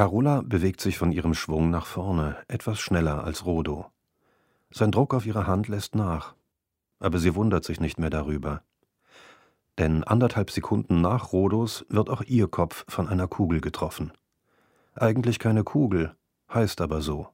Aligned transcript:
Carola 0.00 0.40
bewegt 0.42 0.80
sich 0.80 0.96
von 0.96 1.12
ihrem 1.12 1.34
Schwung 1.34 1.68
nach 1.68 1.84
vorne, 1.84 2.38
etwas 2.48 2.80
schneller 2.80 3.22
als 3.22 3.44
Rodo. 3.44 3.84
Sein 4.70 4.92
Druck 4.92 5.12
auf 5.12 5.26
ihre 5.26 5.46
Hand 5.46 5.68
lässt 5.68 5.94
nach, 5.94 6.34
aber 7.00 7.18
sie 7.18 7.34
wundert 7.34 7.66
sich 7.66 7.80
nicht 7.80 7.98
mehr 7.98 8.08
darüber. 8.08 8.62
Denn 9.76 10.02
anderthalb 10.02 10.52
Sekunden 10.52 11.02
nach 11.02 11.34
Rodos 11.34 11.84
wird 11.90 12.08
auch 12.08 12.22
ihr 12.22 12.48
Kopf 12.48 12.86
von 12.88 13.08
einer 13.08 13.28
Kugel 13.28 13.60
getroffen. 13.60 14.10
Eigentlich 14.94 15.38
keine 15.38 15.64
Kugel, 15.64 16.16
heißt 16.50 16.80
aber 16.80 17.02
so. 17.02 17.28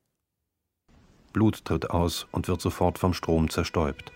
Blut 1.33 1.65
tritt 1.65 1.91
aus 1.91 2.27
und 2.33 2.49
wird 2.49 2.61
sofort 2.61 2.99
vom 2.99 3.15
Strom 3.15 3.49
zerstäubt. 3.49 4.11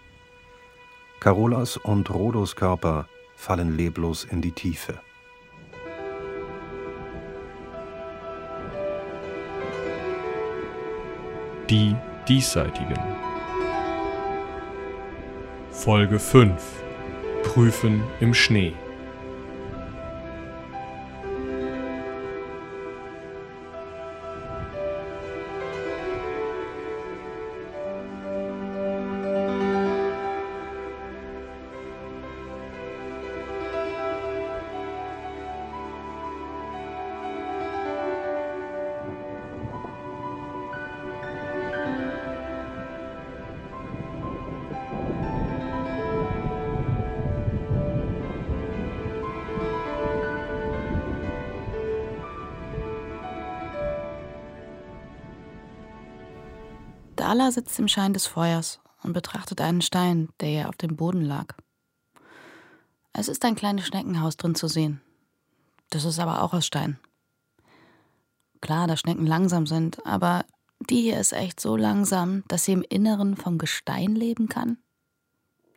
Carolas 1.21 1.77
und 1.77 2.11
Rodos 2.11 2.57
Körper 2.57 3.07
fallen 3.37 3.77
leblos 3.77 4.25
in 4.25 4.43
die 4.43 4.51
Tiefe. 4.51 4.99
Die 11.71 11.95
Diesseitigen. 12.27 12.99
Folge 15.71 16.19
5. 16.19 16.53
Prüfen 17.45 18.03
im 18.19 18.35
Schnee. 18.35 18.73
Sitzt 57.51 57.79
im 57.81 57.89
Schein 57.89 58.13
des 58.13 58.27
Feuers 58.27 58.81
und 59.03 59.13
betrachtet 59.13 59.61
einen 59.61 59.83
Stein, 59.83 60.29
der 60.41 60.49
ihr 60.49 60.69
auf 60.69 60.77
dem 60.77 60.97
Boden 60.97 61.23
lag. 61.23 61.57
Es 63.13 63.29
ist 63.29 63.45
ein 63.45 63.57
kleines 63.57 63.87
Schneckenhaus 63.87 64.37
drin 64.37 64.55
zu 64.55 64.69
sehen. 64.69 65.01
Das 65.91 66.05
ist 66.05 66.21
aber 66.21 66.43
auch 66.43 66.55
aus 66.55 66.65
Stein. 66.65 66.99
Klar, 68.61 68.87
dass 68.87 69.01
Schnecken 69.01 69.27
langsam 69.27 69.67
sind, 69.67 70.07
aber 70.07 70.45
die 70.79 71.03
hier 71.03 71.19
ist 71.19 71.33
echt 71.33 71.59
so 71.59 71.77
langsam, 71.77 72.45
dass 72.47 72.65
sie 72.65 72.73
im 72.73 72.83
Inneren 72.83 73.37
vom 73.37 73.59
Gestein 73.59 74.15
leben 74.15 74.49
kann. 74.49 74.79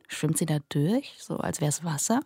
Schwimmt 0.07 0.37
sie 0.37 0.45
da 0.45 0.59
durch, 0.69 1.15
so 1.19 1.37
als 1.37 1.59
wäre 1.59 1.69
es 1.69 1.83
Wasser? 1.83 2.21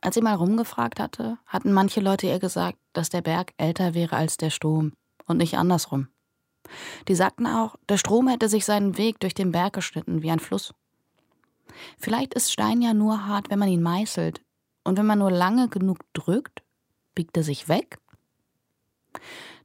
Als 0.00 0.14
sie 0.14 0.20
mal 0.20 0.34
rumgefragt 0.34 1.00
hatte, 1.00 1.38
hatten 1.46 1.72
manche 1.72 2.00
Leute 2.00 2.28
ihr 2.28 2.38
gesagt, 2.38 2.78
dass 2.92 3.08
der 3.08 3.22
Berg 3.22 3.52
älter 3.56 3.94
wäre 3.94 4.14
als 4.14 4.36
der 4.36 4.50
Strom 4.50 4.92
und 5.24 5.38
nicht 5.38 5.58
andersrum. 5.58 6.08
Die 7.08 7.14
sagten 7.14 7.46
auch, 7.46 7.76
der 7.88 7.98
Strom 7.98 8.28
hätte 8.28 8.48
sich 8.48 8.64
seinen 8.64 8.98
Weg 8.98 9.20
durch 9.20 9.34
den 9.34 9.52
Berg 9.52 9.74
geschnitten 9.74 10.22
wie 10.22 10.30
ein 10.30 10.40
Fluss. 10.40 10.74
Vielleicht 11.98 12.34
ist 12.34 12.52
Stein 12.52 12.82
ja 12.82 12.94
nur 12.94 13.26
hart, 13.26 13.50
wenn 13.50 13.58
man 13.58 13.68
ihn 13.68 13.82
meißelt, 13.82 14.42
und 14.84 14.98
wenn 14.98 15.06
man 15.06 15.18
nur 15.18 15.30
lange 15.30 15.68
genug 15.68 15.98
drückt, 16.12 16.62
biegt 17.14 17.36
er 17.36 17.42
sich 17.42 17.68
weg. 17.68 17.98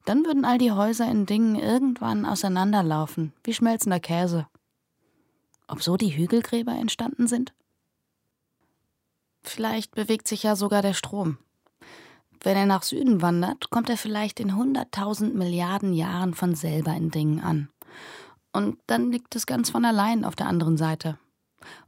Dann 0.05 0.25
würden 0.25 0.45
all 0.45 0.57
die 0.57 0.71
Häuser 0.71 1.09
in 1.09 1.25
Dingen 1.25 1.55
irgendwann 1.55 2.25
auseinanderlaufen, 2.25 3.33
wie 3.43 3.53
schmelzender 3.53 3.99
Käse. 3.99 4.47
Ob 5.67 5.83
so 5.83 5.95
die 5.95 6.17
Hügelgräber 6.17 6.73
entstanden 6.73 7.27
sind? 7.27 7.53
Vielleicht 9.43 9.93
bewegt 9.95 10.27
sich 10.27 10.43
ja 10.43 10.55
sogar 10.55 10.81
der 10.81 10.93
Strom. 10.93 11.37
Wenn 12.43 12.57
er 12.57 12.65
nach 12.65 12.81
Süden 12.81 13.21
wandert, 13.21 13.69
kommt 13.69 13.89
er 13.89 13.97
vielleicht 13.97 14.39
in 14.39 14.55
hunderttausend 14.55 15.35
Milliarden 15.35 15.93
Jahren 15.93 16.33
von 16.33 16.55
selber 16.55 16.93
in 16.95 17.11
Dingen 17.11 17.39
an. 17.39 17.69
Und 18.51 18.79
dann 18.87 19.11
liegt 19.11 19.35
es 19.35 19.45
ganz 19.45 19.69
von 19.69 19.85
allein 19.85 20.25
auf 20.25 20.35
der 20.35 20.47
anderen 20.47 20.75
Seite. 20.75 21.19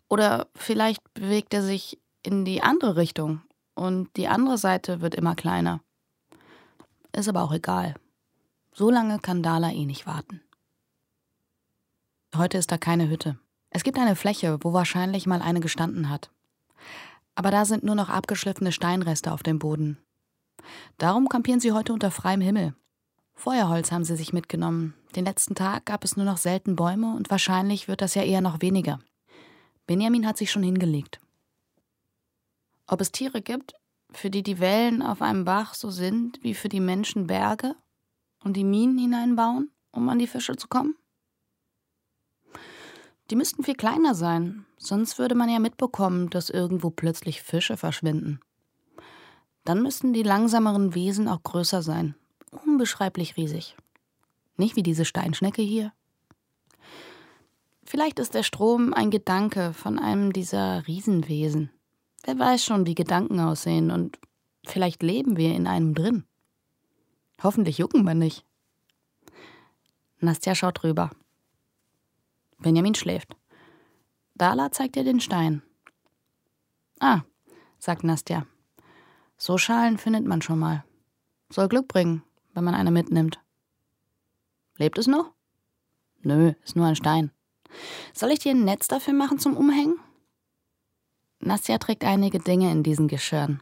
Oder 0.09 0.47
vielleicht 0.56 1.02
bewegt 1.16 1.53
er 1.56 1.63
sich 1.63 2.00
in 2.22 2.46
die 2.46 2.62
andere 2.62 2.96
Richtung 2.97 3.42
und 3.74 4.16
die 4.16 4.28
andere 4.28 4.59
Seite 4.59 5.02
wird 5.02 5.16
immer 5.16 5.36
kleiner. 5.36 5.81
Ist 7.13 7.28
aber 7.28 7.42
auch 7.42 7.52
egal. 7.52 7.96
So 8.74 8.92
lange 8.92 9.19
kann 9.19 9.44
Dala 9.44 9.72
eh 9.72 9.86
nicht 9.86 10.06
warten. 10.06 10.42
Heute 12.36 12.59
ist 12.59 12.72
da 12.72 12.78
keine 12.78 13.09
Hütte. 13.09 13.38
Es 13.72 13.84
gibt 13.84 13.97
eine 13.97 14.16
Fläche, 14.16 14.59
wo 14.62 14.72
wahrscheinlich 14.74 15.25
mal 15.25 15.42
eine 15.42 15.59
gestanden 15.59 16.09
hat. 16.09 16.30
Aber 17.36 17.50
da 17.50 17.66
sind 17.66 17.84
nur 17.84 17.96
noch 17.96 18.09
abgeschliffene 18.09 18.72
Steinreste 18.72 19.31
auf 19.31 19.42
dem 19.42 19.58
Boden 19.58 19.97
Darum 20.97 21.29
kampieren 21.29 21.59
sie 21.59 21.72
heute 21.72 21.94
unter 21.94 22.12
freiem 22.12 22.41
Himmel. 22.41 22.75
Feuerholz 23.34 23.91
haben 23.91 24.03
sie 24.03 24.16
sich 24.16 24.34
mitgenommen. 24.34 24.94
Den 25.16 25.25
letzten 25.25 25.56
Tag 25.56 25.85
gab 25.85 26.03
es 26.03 26.16
nur 26.16 26.25
noch 26.25 26.38
selten 26.38 26.75
Bäume 26.75 27.16
und 27.16 27.29
wahrscheinlich 27.29 27.88
wird 27.88 28.01
das 28.01 28.16
ja 28.16 28.24
eher 28.24 28.41
noch 28.41 28.62
weniger. 28.62 29.00
Benjamin 29.85 30.25
hat 30.25 30.38
sich 30.38 30.51
schon 30.51 30.63
hingelegt. 30.63 31.19
Ob 32.88 33.01
es 33.01 33.12
Tiere 33.12 33.41
gibt, 33.41 33.74
für 34.12 34.29
die 34.29 34.44
die 34.44 34.59
Wellen 34.59 35.01
auf 35.01 35.22
einem 35.22 35.46
Bach 35.46 35.74
so 35.74 35.90
sind 35.90 36.40
wie 36.44 36.53
für 36.53 36.69
die 36.69 36.80
Menschen 36.80 37.28
Berge 37.28 37.75
und 38.44 38.56
die 38.56 38.63
Minen 38.63 38.97
hineinbauen, 38.97 39.72
um 39.91 40.07
an 40.09 40.19
die 40.19 40.28
Fische 40.28 40.56
zu 40.56 40.68
kommen? 40.68 40.95
Die 43.30 43.35
müssten 43.35 43.63
viel 43.63 43.75
kleiner 43.75 44.16
sein, 44.16 44.66
sonst 44.78 45.18
würde 45.18 45.34
man 45.34 45.50
ja 45.50 45.59
mitbekommen, 45.59 46.30
dass 46.30 46.50
irgendwo 46.50 46.90
plötzlich 46.90 47.41
Fische 47.41 47.78
verschwinden. 47.78 48.40
Dann 49.63 49.81
müssten 49.81 50.13
die 50.13 50.24
langsameren 50.24 50.94
Wesen 50.94 51.28
auch 51.28 51.41
größer 51.44 51.81
sein. 51.81 52.16
Unbeschreiblich 52.51 53.38
riesig. 53.38 53.75
Nicht 54.57 54.75
wie 54.75 54.84
diese 54.84 55.06
Steinschnecke 55.06 55.62
hier. 55.62 55.94
Vielleicht 57.85 58.19
ist 58.19 58.34
der 58.34 58.44
Strom 58.44 58.94
ein 58.94 59.12
Gedanke 59.12 59.74
von 59.74 60.00
einem 60.00 60.34
dieser 60.34 60.88
Riesenwesen. 60.88 61.69
Wer 62.24 62.40
weiß 62.40 62.63
schon, 62.63 62.85
wie 62.85 62.96
Gedanken 62.96 63.40
aussehen 63.40 63.91
und 63.91 64.18
vielleicht 64.66 65.03
leben 65.03 65.38
wir 65.38 65.53
in 65.53 65.68
einem 65.68 65.94
drin. 65.94 66.25
Hoffentlich 67.41 67.78
jucken 67.78 68.03
wir 68.03 68.13
nicht. 68.13 68.45
Nastja 70.19 70.56
schaut 70.56 70.84
rüber. 70.84 71.12
Benjamin 72.59 72.95
schläft. 72.95 73.35
Dala 74.35 74.72
zeigt 74.72 74.95
ihr 74.95 75.03
den 75.03 75.19
Stein. 75.19 75.62
Ah, 77.00 77.22
sagt 77.78 78.03
Nastja. 78.03 78.47
So 79.38 79.57
Schalen 79.57 79.97
findet 79.97 80.25
man 80.25 80.41
schon 80.41 80.59
mal. 80.59 80.83
Soll 81.49 81.67
Glück 81.67 81.88
bringen, 81.88 82.23
wenn 82.53 82.63
man 82.63 82.75
eine 82.75 82.91
mitnimmt. 82.91 83.39
Lebt 84.77 84.97
es 84.97 85.07
noch? 85.07 85.31
Nö, 86.21 86.53
ist 86.63 86.75
nur 86.75 86.85
ein 86.85 86.95
Stein. 86.95 87.31
Soll 88.13 88.31
ich 88.31 88.39
dir 88.39 88.51
ein 88.51 88.63
Netz 88.63 88.88
dafür 88.88 89.13
machen 89.13 89.39
zum 89.39 89.57
Umhängen? 89.57 89.99
Nastja 91.39 91.77
trägt 91.77 92.03
einige 92.03 92.39
Dinge 92.39 92.71
in 92.71 92.83
diesen 92.83 93.07
Geschirren. 93.07 93.61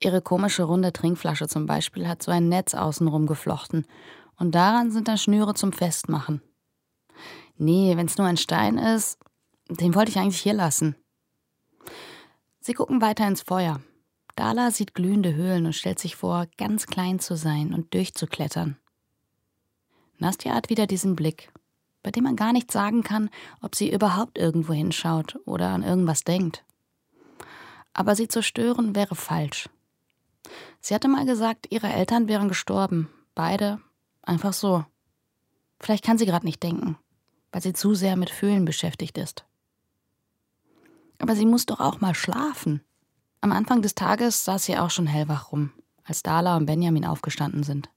Ihre 0.00 0.22
komische 0.22 0.64
runde 0.64 0.92
Trinkflasche 0.92 1.48
zum 1.48 1.66
Beispiel 1.66 2.08
hat 2.08 2.22
so 2.22 2.30
ein 2.30 2.48
Netz 2.48 2.74
außenrum 2.74 3.26
geflochten 3.26 3.86
und 4.36 4.54
daran 4.54 4.90
sind 4.90 5.08
dann 5.08 5.18
Schnüre 5.18 5.54
zum 5.54 5.72
Festmachen. 5.72 6.42
Nee, 7.56 7.96
wenn's 7.96 8.18
nur 8.18 8.26
ein 8.26 8.36
Stein 8.36 8.78
ist, 8.78 9.18
den 9.68 9.94
wollte 9.94 10.10
ich 10.10 10.18
eigentlich 10.18 10.40
hier 10.40 10.54
lassen. 10.54 10.96
Sie 12.60 12.74
gucken 12.74 13.00
weiter 13.00 13.26
ins 13.26 13.42
Feuer. 13.42 13.80
Dala 14.36 14.70
sieht 14.70 14.94
glühende 14.94 15.34
Höhlen 15.34 15.66
und 15.66 15.74
stellt 15.74 15.98
sich 15.98 16.16
vor, 16.16 16.46
ganz 16.56 16.86
klein 16.86 17.20
zu 17.20 17.36
sein 17.36 17.74
und 17.74 17.92
durchzuklettern. 17.94 18.76
Nastja 20.18 20.54
hat 20.54 20.70
wieder 20.70 20.86
diesen 20.86 21.16
Blick, 21.16 21.50
bei 22.02 22.10
dem 22.10 22.24
man 22.24 22.36
gar 22.36 22.52
nicht 22.52 22.70
sagen 22.70 23.02
kann, 23.02 23.30
ob 23.60 23.74
sie 23.74 23.92
überhaupt 23.92 24.38
irgendwo 24.38 24.72
hinschaut 24.72 25.38
oder 25.44 25.70
an 25.70 25.82
irgendwas 25.82 26.24
denkt. 26.24 26.64
Aber 27.92 28.16
sie 28.16 28.28
zu 28.28 28.42
stören 28.42 28.94
wäre 28.94 29.14
falsch. 29.14 29.68
Sie 30.80 30.94
hatte 30.94 31.08
mal 31.08 31.26
gesagt, 31.26 31.66
ihre 31.70 31.88
Eltern 31.88 32.28
wären 32.28 32.48
gestorben. 32.48 33.08
Beide. 33.34 33.80
Einfach 34.22 34.52
so. 34.52 34.84
Vielleicht 35.80 36.04
kann 36.04 36.18
sie 36.18 36.26
gerade 36.26 36.46
nicht 36.46 36.62
denken, 36.62 36.96
weil 37.50 37.62
sie 37.62 37.72
zu 37.72 37.94
sehr 37.94 38.16
mit 38.16 38.30
Fühlen 38.30 38.64
beschäftigt 38.64 39.18
ist. 39.18 39.44
Aber 41.18 41.36
sie 41.36 41.46
muss 41.46 41.66
doch 41.66 41.80
auch 41.80 42.00
mal 42.00 42.14
schlafen. 42.14 42.82
Am 43.42 43.50
Anfang 43.50 43.82
des 43.82 43.96
Tages 43.96 44.44
saß 44.44 44.64
sie 44.64 44.78
auch 44.78 44.90
schon 44.90 45.08
hellwach 45.08 45.50
rum, 45.50 45.72
als 46.04 46.22
Dala 46.22 46.56
und 46.56 46.66
Benjamin 46.66 47.04
aufgestanden 47.04 47.64
sind. 47.64 47.90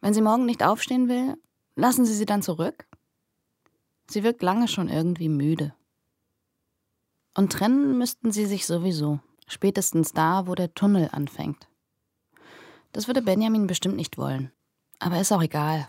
Wenn 0.00 0.14
sie 0.14 0.22
morgen 0.22 0.46
nicht 0.46 0.62
aufstehen 0.62 1.10
will, 1.10 1.36
lassen 1.76 2.06
Sie 2.06 2.14
sie 2.14 2.24
dann 2.24 2.42
zurück? 2.42 2.86
Sie 4.08 4.24
wirkt 4.24 4.42
lange 4.42 4.66
schon 4.66 4.88
irgendwie 4.88 5.28
müde. 5.28 5.74
Und 7.36 7.52
trennen 7.52 7.98
müssten 7.98 8.32
sie 8.32 8.46
sich 8.46 8.66
sowieso, 8.66 9.20
spätestens 9.46 10.12
da, 10.12 10.46
wo 10.46 10.54
der 10.54 10.72
Tunnel 10.72 11.10
anfängt. 11.12 11.68
Das 12.92 13.08
würde 13.08 13.20
Benjamin 13.20 13.66
bestimmt 13.66 13.96
nicht 13.96 14.16
wollen. 14.16 14.50
Aber 14.98 15.20
ist 15.20 15.32
auch 15.32 15.42
egal. 15.42 15.86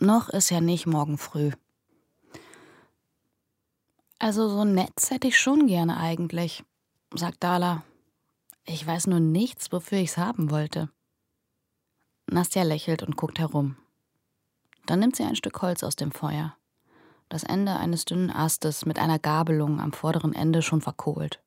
Noch 0.00 0.28
ist 0.28 0.50
ja 0.50 0.60
nicht 0.60 0.86
morgen 0.86 1.16
früh. 1.16 1.52
Also 4.18 4.48
so 4.48 4.62
ein 4.62 4.74
Netz 4.74 5.12
hätte 5.12 5.28
ich 5.28 5.38
schon 5.38 5.68
gerne 5.68 5.96
eigentlich, 5.96 6.64
sagt 7.18 7.42
Dala. 7.42 7.82
Ich 8.64 8.86
weiß 8.86 9.06
nur 9.08 9.20
nichts, 9.20 9.72
wofür 9.72 9.98
ich's 9.98 10.16
haben 10.16 10.50
wollte. 10.50 10.90
Nastja 12.26 12.62
lächelt 12.62 13.02
und 13.02 13.16
guckt 13.16 13.38
herum. 13.38 13.76
Dann 14.86 15.00
nimmt 15.00 15.16
sie 15.16 15.24
ein 15.24 15.36
Stück 15.36 15.60
Holz 15.62 15.82
aus 15.82 15.96
dem 15.96 16.12
Feuer. 16.12 16.56
Das 17.28 17.42
Ende 17.42 17.76
eines 17.76 18.04
dünnen 18.04 18.30
Astes 18.30 18.86
mit 18.86 18.98
einer 18.98 19.18
Gabelung 19.18 19.80
am 19.80 19.92
vorderen 19.92 20.34
Ende 20.34 20.62
schon 20.62 20.80
verkohlt. 20.80 21.42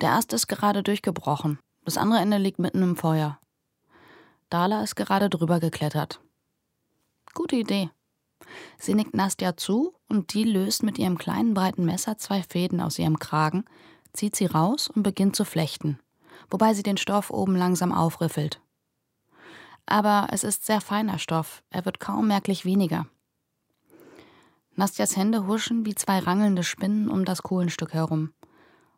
Der 0.00 0.12
Ast 0.12 0.32
ist 0.32 0.46
gerade 0.46 0.82
durchgebrochen. 0.82 1.58
Das 1.84 1.96
andere 1.96 2.20
Ende 2.20 2.38
liegt 2.38 2.58
mitten 2.58 2.82
im 2.82 2.96
Feuer. 2.96 3.38
Dala 4.50 4.82
ist 4.82 4.94
gerade 4.94 5.28
drüber 5.28 5.60
geklettert. 5.60 6.20
Gute 7.34 7.56
Idee. 7.56 7.90
Sie 8.78 8.94
nickt 8.94 9.14
Nastja 9.14 9.56
zu 9.56 9.94
und 10.08 10.32
die 10.32 10.44
löst 10.44 10.82
mit 10.82 10.98
ihrem 10.98 11.18
kleinen 11.18 11.54
breiten 11.54 11.84
Messer 11.84 12.18
zwei 12.18 12.42
Fäden 12.42 12.80
aus 12.80 12.98
ihrem 12.98 13.18
Kragen, 13.18 13.64
zieht 14.18 14.36
sie 14.36 14.46
raus 14.46 14.88
und 14.88 15.02
beginnt 15.04 15.36
zu 15.36 15.44
flechten, 15.44 15.98
wobei 16.50 16.74
sie 16.74 16.82
den 16.82 16.96
Stoff 16.96 17.30
oben 17.30 17.54
langsam 17.56 17.92
aufriffelt. 17.92 18.60
Aber 19.86 20.28
es 20.32 20.44
ist 20.44 20.66
sehr 20.66 20.80
feiner 20.80 21.18
Stoff, 21.18 21.62
er 21.70 21.84
wird 21.84 22.00
kaum 22.00 22.26
merklich 22.26 22.64
weniger. 22.64 23.06
Nastjas 24.74 25.16
Hände 25.16 25.46
huschen 25.46 25.86
wie 25.86 25.94
zwei 25.94 26.18
rangelnde 26.18 26.64
Spinnen 26.64 27.08
um 27.08 27.24
das 27.24 27.42
Kohlenstück 27.42 27.94
herum, 27.94 28.32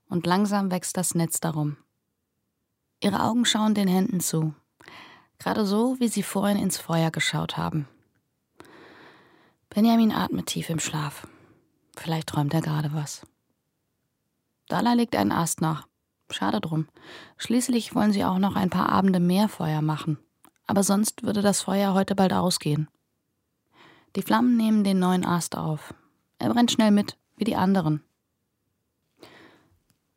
und 0.09 0.27
langsam 0.27 0.71
wächst 0.71 0.97
das 0.97 1.15
Netz 1.15 1.39
darum. 1.39 1.77
Ihre 3.03 3.23
Augen 3.23 3.45
schauen 3.45 3.75
den 3.75 3.89
Händen 3.89 4.21
zu, 4.21 4.55
gerade 5.39 5.65
so, 5.65 5.97
wie 6.01 6.09
sie 6.09 6.23
vorhin 6.23 6.59
ins 6.59 6.79
Feuer 6.79 7.11
geschaut 7.11 7.57
haben. 7.57 7.87
Benjamin 9.69 10.13
atmet 10.13 10.47
tief 10.47 10.69
im 10.71 10.81
Schlaf. 10.81 11.29
Vielleicht 11.97 12.29
träumt 12.29 12.53
er 12.55 12.63
gerade 12.63 12.93
was. 12.93 13.27
Dala 14.71 14.93
legt 14.95 15.17
einen 15.17 15.33
Ast 15.33 15.61
nach. 15.61 15.87
Schade 16.31 16.61
drum. 16.61 16.87
Schließlich 17.37 17.95
wollen 17.95 18.13
sie 18.13 18.25
auch 18.25 18.39
noch 18.39 18.55
ein 18.55 18.71
paar 18.71 18.89
Abende 18.89 19.21
mehr 19.21 19.49
Feuer 19.49 19.83
machen. 19.83 20.19
Aber 20.67 20.83
sonst 20.83 21.25
würde 21.25 21.43
das 21.43 21.63
Feuer 21.63 21.93
heute 21.95 22.15
bald 22.15 22.33
ausgehen. 22.33 22.89
Die 24.17 24.23
Flammen 24.23 24.57
nehmen 24.57 24.85
den 24.85 24.99
neuen 24.99 25.25
Ast 25.25 25.57
auf. 25.57 25.93
Er 26.39 26.51
brennt 26.51 26.71
schnell 26.71 26.93
mit, 26.93 27.17
wie 27.37 27.45
die 27.45 27.57
anderen. 27.57 28.03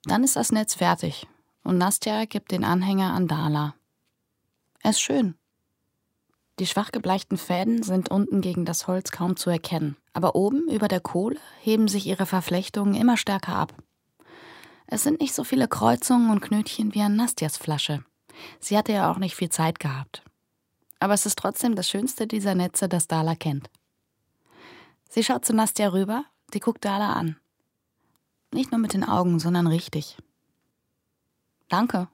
Dann 0.06 0.24
ist 0.24 0.36
das 0.36 0.52
Netz 0.52 0.76
fertig 0.76 1.28
und 1.64 1.78
Nastja 1.78 2.26
gibt 2.26 2.52
den 2.52 2.64
Anhänger 2.64 3.14
an 3.14 3.28
Dala. 3.28 3.74
Er 4.82 4.92
ist 4.92 5.02
schön, 5.02 5.36
die 6.60 6.68
schwach 6.68 6.92
gebleichten 6.92 7.38
Fäden 7.38 7.82
sind 7.82 8.10
unten 8.10 8.42
gegen 8.42 8.64
das 8.64 8.86
Holz 8.86 9.12
kaum 9.12 9.36
zu 9.38 9.50
erkennen, 9.50 9.98
aber 10.14 10.36
oben 10.36 10.68
über 10.70 10.88
der 10.88 11.00
Kohle 11.00 11.40
heben 11.62 11.88
sich 11.88 12.06
ihre 12.06 12.28
Verflechtungen 12.28 12.94
immer 12.94 13.18
stärker 13.18 13.56
ab. 13.56 13.74
Es 14.94 15.02
sind 15.02 15.22
nicht 15.22 15.34
so 15.34 15.44
viele 15.44 15.68
Kreuzungen 15.68 16.30
und 16.30 16.42
Knötchen 16.42 16.94
wie 16.94 17.02
an 17.02 17.16
Nastjas 17.16 17.58
Flasche. 17.58 18.06
Sie 18.60 18.78
hatte 18.78 18.92
ja 18.92 19.12
auch 19.12 19.18
nicht 19.18 19.34
viel 19.34 19.50
Zeit 19.50 19.80
gehabt. 19.80 20.22
Aber 21.00 21.16
es 21.16 21.26
ist 21.26 21.40
trotzdem 21.40 21.74
das 21.74 21.90
schönste 21.90 22.28
dieser 22.28 22.54
Netze, 22.54 22.88
das 22.88 23.08
Dala 23.08 23.34
kennt. 23.34 23.72
Sie 25.10 25.24
schaut 25.24 25.46
zu 25.46 25.54
Nastja 25.56 25.88
rüber, 25.88 26.26
die 26.54 26.60
guckt 26.60 26.86
Dala 26.86 27.14
an. 27.14 27.38
Nicht 28.54 28.72
nur 28.72 28.80
mit 28.80 28.94
den 28.94 29.04
Augen, 29.04 29.40
sondern 29.40 29.66
richtig. 29.66 30.16
Danke. 31.70 32.08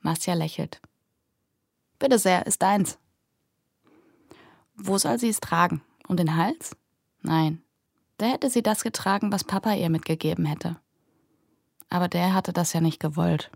Nastja 0.00 0.34
lächelt. 0.34 0.80
Bitte 1.98 2.20
sehr, 2.20 2.46
ist 2.46 2.62
deins. 2.62 2.98
Wo 4.76 4.96
soll 4.96 5.18
sie 5.18 5.28
es 5.28 5.40
tragen? 5.40 5.82
Um 6.06 6.16
den 6.16 6.36
Hals? 6.36 6.76
Nein. 7.22 7.64
Da 8.18 8.26
hätte 8.26 8.48
sie 8.48 8.62
das 8.62 8.84
getragen, 8.84 9.32
was 9.32 9.42
Papa 9.42 9.74
ihr 9.74 9.90
mitgegeben 9.90 10.44
hätte. 10.44 10.76
Aber 11.88 12.08
der 12.08 12.34
hatte 12.34 12.52
das 12.52 12.72
ja 12.72 12.80
nicht 12.80 13.00
gewollt. 13.00 13.50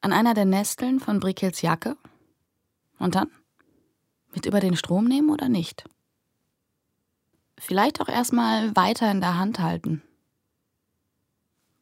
An 0.00 0.12
einer 0.12 0.34
der 0.34 0.44
Nesteln 0.44 1.00
von 1.00 1.20
Brickels 1.20 1.62
Jacke? 1.62 1.96
Und 2.98 3.14
dann? 3.14 3.30
Mit 4.32 4.46
über 4.46 4.60
den 4.60 4.76
Strom 4.76 5.04
nehmen 5.04 5.30
oder 5.30 5.48
nicht? 5.48 5.84
Vielleicht 7.58 8.00
auch 8.00 8.08
erstmal 8.08 8.74
weiter 8.76 9.10
in 9.10 9.20
der 9.20 9.36
Hand 9.38 9.58
halten. 9.58 10.02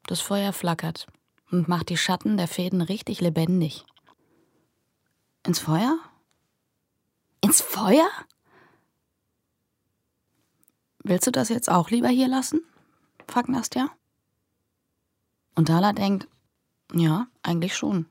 Das 0.06 0.20
Feuer 0.20 0.52
flackert 0.52 1.06
und 1.50 1.68
macht 1.68 1.88
die 1.88 1.96
Schatten 1.96 2.36
der 2.36 2.48
Fäden 2.48 2.80
richtig 2.80 3.20
lebendig. 3.20 3.84
Ins 5.44 5.58
Feuer? 5.58 5.98
Ins 7.40 7.60
Feuer? 7.60 8.08
Willst 11.02 11.26
du 11.26 11.30
das 11.30 11.48
jetzt 11.50 11.70
auch 11.70 11.90
lieber 11.90 12.08
hier 12.08 12.28
lassen? 12.28 12.62
fragt 13.28 13.48
Nastja. 13.48 13.90
Und 15.56 15.68
Dala 15.68 15.92
denkt, 15.92 16.28
ja, 16.92 17.26
eigentlich 17.42 17.74
schon. 17.74 18.06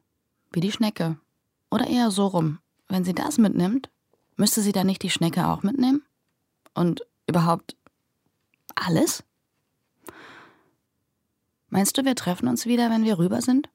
Wie 0.51 0.59
die 0.59 0.71
Schnecke. 0.71 1.17
Oder 1.71 1.87
eher 1.87 2.11
so 2.11 2.27
rum. 2.27 2.59
Wenn 2.89 3.05
sie 3.05 3.13
das 3.13 3.37
mitnimmt, 3.37 3.89
müsste 4.35 4.61
sie 4.61 4.71
dann 4.71 4.87
nicht 4.87 5.03
die 5.03 5.09
Schnecke 5.09 5.47
auch 5.47 5.63
mitnehmen? 5.63 6.03
Und 6.73 7.05
überhaupt 7.27 7.77
alles? 8.75 9.23
Meinst 11.69 11.97
du, 11.97 12.05
wir 12.05 12.15
treffen 12.15 12.47
uns 12.47 12.65
wieder, 12.65 12.89
wenn 12.89 13.03
wir 13.03 13.17
rüber 13.17 13.41
sind? 13.41 13.69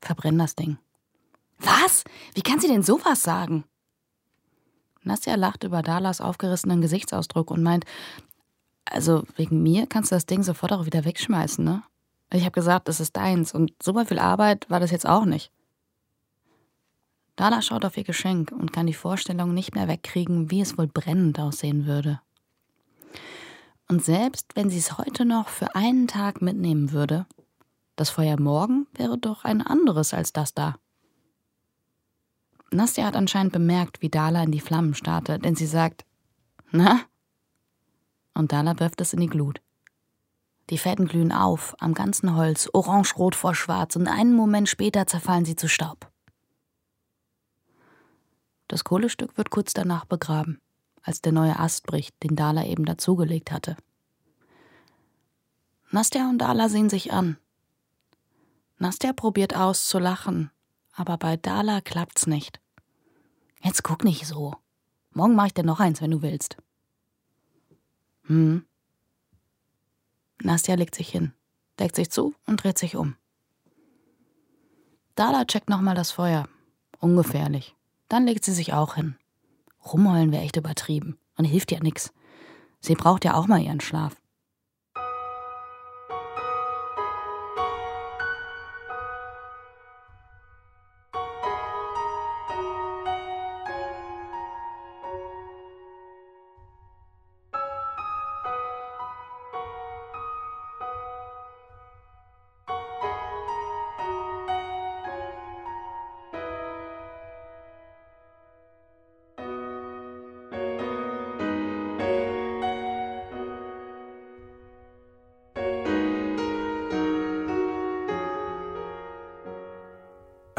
Verbrenn 0.00 0.38
das 0.38 0.54
Ding. 0.54 0.78
Was? 1.58 2.04
Wie 2.34 2.42
kann 2.42 2.60
sie 2.60 2.68
denn 2.68 2.82
sowas 2.82 3.22
sagen? 3.22 3.64
Nastja 5.02 5.34
lacht 5.34 5.64
über 5.64 5.82
Dalas 5.82 6.20
aufgerissenen 6.20 6.80
Gesichtsausdruck 6.80 7.50
und 7.50 7.62
meint, 7.62 7.84
also 8.84 9.24
wegen 9.36 9.62
mir 9.62 9.86
kannst 9.86 10.10
du 10.10 10.16
das 10.16 10.26
Ding 10.26 10.42
sofort 10.42 10.72
auch 10.72 10.86
wieder 10.86 11.04
wegschmeißen, 11.04 11.64
ne? 11.64 11.82
Ich 12.32 12.42
habe 12.42 12.52
gesagt, 12.52 12.88
es 12.88 13.00
ist 13.00 13.16
deins 13.16 13.54
und 13.54 13.72
super 13.82 14.06
viel 14.06 14.18
Arbeit 14.18 14.68
war 14.68 14.80
das 14.80 14.90
jetzt 14.90 15.06
auch 15.06 15.24
nicht. 15.24 15.52
Dala 17.36 17.62
schaut 17.62 17.84
auf 17.84 17.96
ihr 17.96 18.04
Geschenk 18.04 18.52
und 18.52 18.72
kann 18.72 18.86
die 18.86 18.94
Vorstellung 18.94 19.54
nicht 19.54 19.74
mehr 19.74 19.88
wegkriegen, 19.88 20.50
wie 20.50 20.60
es 20.60 20.78
wohl 20.78 20.86
brennend 20.86 21.38
aussehen 21.38 21.86
würde. 21.86 22.20
Und 23.88 24.04
selbst 24.04 24.56
wenn 24.56 24.70
sie 24.70 24.78
es 24.78 24.98
heute 24.98 25.24
noch 25.24 25.48
für 25.48 25.74
einen 25.74 26.08
Tag 26.08 26.42
mitnehmen 26.42 26.92
würde, 26.92 27.26
das 27.96 28.10
Feuer 28.10 28.40
morgen 28.40 28.86
wäre 28.94 29.18
doch 29.18 29.44
ein 29.44 29.62
anderes 29.62 30.14
als 30.14 30.32
das 30.32 30.54
da. 30.54 30.76
Nastja 32.70 33.04
hat 33.04 33.16
anscheinend 33.16 33.52
bemerkt, 33.52 34.02
wie 34.02 34.08
Dala 34.08 34.42
in 34.42 34.50
die 34.50 34.60
Flammen 34.60 34.94
starrte, 34.94 35.38
denn 35.38 35.54
sie 35.54 35.66
sagt, 35.66 36.04
na? 36.70 37.02
Und 38.34 38.52
Dala 38.52 38.78
wirft 38.80 39.00
es 39.00 39.12
in 39.12 39.20
die 39.20 39.28
Glut. 39.28 39.60
Die 40.70 40.78
Fäden 40.78 41.06
glühen 41.06 41.32
auf, 41.32 41.74
am 41.78 41.94
ganzen 41.94 42.34
Holz, 42.34 42.68
orange-rot 42.72 43.34
vor 43.34 43.54
schwarz, 43.54 43.96
und 43.96 44.08
einen 44.08 44.34
Moment 44.34 44.68
später 44.68 45.06
zerfallen 45.06 45.44
sie 45.44 45.56
zu 45.56 45.68
Staub. 45.68 46.10
Das 48.68 48.82
Kohlestück 48.82 49.36
wird 49.36 49.50
kurz 49.50 49.74
danach 49.74 50.06
begraben, 50.06 50.60
als 51.02 51.20
der 51.20 51.32
neue 51.32 51.58
Ast 51.58 51.86
bricht, 51.86 52.14
den 52.22 52.34
Dala 52.34 52.64
eben 52.64 52.86
dazugelegt 52.86 53.52
hatte. 53.52 53.76
Nastja 55.90 56.28
und 56.28 56.38
Dala 56.38 56.68
sehen 56.68 56.88
sich 56.88 57.12
an. 57.12 57.36
Nastja 58.78 59.12
probiert 59.12 59.54
aus 59.54 59.86
zu 59.86 59.98
lachen, 59.98 60.50
aber 60.92 61.18
bei 61.18 61.36
Dala 61.36 61.80
klappt's 61.82 62.26
nicht. 62.26 62.60
Jetzt 63.62 63.84
guck 63.84 64.02
nicht 64.02 64.26
so. 64.26 64.56
Morgen 65.12 65.34
mache 65.34 65.48
ich 65.48 65.54
dir 65.54 65.62
noch 65.62 65.78
eins, 65.78 66.00
wenn 66.00 66.10
du 66.10 66.22
willst. 66.22 66.56
Hm. 68.26 68.64
Nastja 70.42 70.74
legt 70.74 70.94
sich 70.94 71.08
hin, 71.08 71.32
deckt 71.78 71.96
sich 71.96 72.10
zu 72.10 72.34
und 72.46 72.62
dreht 72.62 72.78
sich 72.78 72.96
um. 72.96 73.16
Dala 75.14 75.44
checkt 75.44 75.68
nochmal 75.68 75.94
das 75.94 76.10
Feuer. 76.10 76.48
Ungefährlich. 76.98 77.76
Dann 78.08 78.26
legt 78.26 78.44
sie 78.44 78.52
sich 78.52 78.72
auch 78.72 78.96
hin. 78.96 79.16
Rumheulen 79.84 80.32
wäre 80.32 80.42
echt 80.42 80.56
übertrieben 80.56 81.18
und 81.36 81.44
hilft 81.44 81.70
ja 81.70 81.80
nix. 81.80 82.12
Sie 82.80 82.94
braucht 82.94 83.24
ja 83.24 83.34
auch 83.34 83.46
mal 83.46 83.60
ihren 83.60 83.80
Schlaf. 83.80 84.20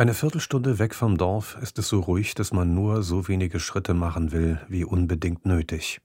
Eine 0.05 0.13
Viertelstunde 0.13 0.77
weg 0.77 0.93
vom 0.93 1.17
Dorf 1.17 1.57
ist 1.63 1.79
es 1.79 1.89
so 1.89 1.99
ruhig, 1.99 2.35
dass 2.35 2.53
man 2.53 2.75
nur 2.75 3.01
so 3.01 3.27
wenige 3.27 3.59
Schritte 3.59 3.95
machen 3.95 4.31
will, 4.31 4.61
wie 4.67 4.85
unbedingt 4.85 5.47
nötig. 5.47 5.99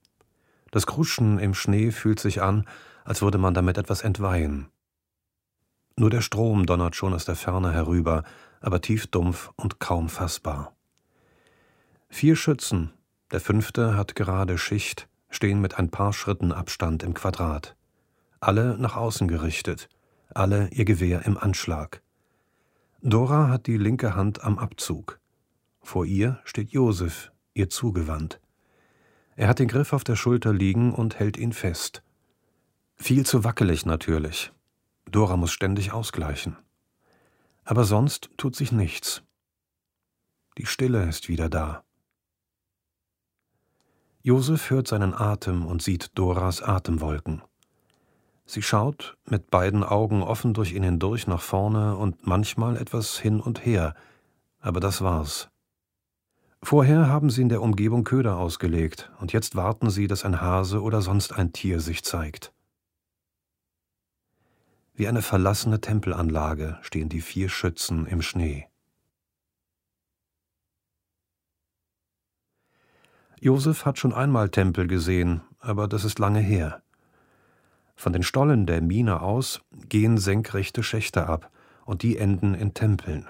Das 0.71 0.87
Kruschen 0.87 1.39
im 1.39 1.53
Schnee 1.53 1.91
fühlt 1.91 2.19
sich 2.19 2.41
an, 2.41 2.65
als 3.05 3.21
würde 3.21 3.37
man 3.37 3.53
damit 3.53 3.77
etwas 3.77 4.01
entweihen. 4.01 4.71
Nur 5.97 6.09
der 6.09 6.23
Strom 6.23 6.65
donnert 6.65 6.97
schon 6.97 7.13
aus 7.13 7.27
der 7.27 7.37
Ferne 7.37 7.73
herüber, 7.73 8.25
aber 8.63 8.81
tief 8.81 9.07
dumpf 9.07 9.51
und 9.57 9.81
kaum 9.81 10.09
fassbar. 10.09 10.75
Vier 12.09 12.37
Schützen, 12.37 12.95
der 13.33 13.41
fünfte 13.41 13.99
hat 13.99 14.15
gerade 14.15 14.57
Schicht, 14.57 15.11
stehen 15.29 15.61
mit 15.61 15.79
ein 15.79 15.91
paar 15.91 16.15
Schritten 16.15 16.53
Abstand 16.53 17.03
im 17.03 17.13
Quadrat. 17.13 17.77
Alle 18.41 18.79
nach 18.79 18.97
außen 18.97 19.29
gerichtet, 19.29 19.91
alle 20.35 20.71
ihr 20.71 20.87
Gewehr 20.87 21.27
im 21.27 21.37
Anschlag. 21.37 22.01
Dora 23.03 23.49
hat 23.49 23.67
die 23.67 23.79
linke 23.79 24.15
Hand 24.15 24.45
am 24.45 24.59
Abzug. 24.59 25.21
Vor 25.81 26.05
ihr 26.05 26.39
steht 26.45 26.71
Josef, 26.71 27.33
ihr 27.55 27.71
zugewandt. 27.71 28.41
Er 29.37 29.49
hat 29.49 29.59
den 29.59 29.69
Griff 29.69 29.95
auf 29.95 30.05
der 30.05 30.17
Schulter 30.17 30.53
liegen 30.53 30.93
und 30.93 31.19
hält 31.19 31.39
ihn 31.39 31.55
fest. 31.55 32.03
Viel 32.97 33.25
zu 33.25 33.43
wackelig 33.43 33.87
natürlich. 33.87 34.53
Dora 35.11 35.39
muss 35.39 35.51
ständig 35.51 35.93
ausgleichen. 35.93 36.59
Aber 37.65 37.85
sonst 37.85 38.29
tut 38.37 38.55
sich 38.55 38.71
nichts. 38.71 39.23
Die 40.59 40.67
Stille 40.67 41.09
ist 41.09 41.31
wieder 41.31 41.49
da. 41.49 41.83
Josef 44.21 44.69
hört 44.69 44.89
seinen 44.89 45.15
Atem 45.15 45.65
und 45.65 45.81
sieht 45.81 46.11
Doras 46.19 46.61
Atemwolken. 46.61 47.43
Sie 48.51 48.63
schaut 48.63 49.17
mit 49.27 49.49
beiden 49.53 49.85
Augen 49.85 50.25
offen 50.25 50.55
durch 50.55 50.73
ihn 50.73 50.83
hindurch 50.83 51.29
nach 51.29 51.41
vorne 51.41 51.97
und 51.97 52.27
manchmal 52.27 52.77
etwas 52.77 53.17
hin 53.17 53.39
und 53.39 53.65
her, 53.65 53.95
aber 54.59 54.81
das 54.81 55.03
war's. 55.03 55.51
Vorher 56.61 57.07
haben 57.07 57.31
sie 57.31 57.43
in 57.43 57.49
der 57.49 57.63
Umgebung 57.63 58.03
Köder 58.03 58.39
ausgelegt, 58.39 59.13
und 59.21 59.33
jetzt 59.33 59.55
warten 59.55 59.89
sie, 59.89 60.09
dass 60.09 60.25
ein 60.25 60.41
Hase 60.41 60.83
oder 60.83 61.01
sonst 61.01 61.33
ein 61.33 61.53
Tier 61.53 61.79
sich 61.79 62.03
zeigt. 62.03 62.53
Wie 64.95 65.07
eine 65.07 65.23
verlassene 65.23 65.81
Tempelanlage 65.81 66.77
stehen 66.83 67.09
die 67.09 67.21
vier 67.21 67.51
Schützen 67.51 68.05
im 68.07 68.21
Schnee. 68.21 68.67
Josef 73.39 73.87
hat 73.87 74.01
schon 74.01 74.13
einmal 74.13 74.49
Tempel 74.49 74.89
gesehen, 74.89 75.41
aber 75.61 75.87
das 75.87 76.03
ist 76.03 76.19
lange 76.19 76.41
her. 76.41 76.83
Von 78.01 78.15
den 78.15 78.23
Stollen 78.23 78.65
der 78.65 78.81
Mine 78.81 79.21
aus 79.21 79.61
gehen 79.91 80.17
senkrechte 80.17 80.83
Schächte 80.83 81.27
ab, 81.27 81.51
und 81.85 82.03
die 82.03 82.17
enden 82.17 82.55
in 82.55 82.73
Tempeln. 82.73 83.27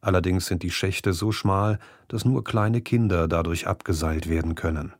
Allerdings 0.00 0.46
sind 0.46 0.64
die 0.64 0.72
Schächte 0.72 1.12
so 1.12 1.30
schmal, 1.30 1.78
dass 2.08 2.24
nur 2.24 2.42
kleine 2.42 2.80
Kinder 2.80 3.28
dadurch 3.28 3.68
abgeseilt 3.68 4.28
werden 4.28 4.56
können. 4.56 4.92